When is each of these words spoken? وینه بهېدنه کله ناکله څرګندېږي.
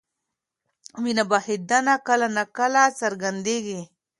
وینه 1.03 1.23
بهېدنه 1.31 1.95
کله 2.07 2.27
ناکله 2.37 2.83
څرګندېږي. 2.99 3.81